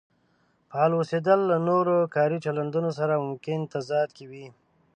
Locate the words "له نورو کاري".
1.51-2.37